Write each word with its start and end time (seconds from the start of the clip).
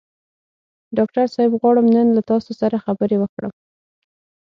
ډاکټر 0.97 1.25
صاحب 1.35 1.51
غواړم 1.61 1.87
نن 1.95 2.07
له 2.17 2.21
تاسو 2.29 2.51
سره 2.61 2.83
خبرې 2.85 3.17
وکړم. 3.19 3.53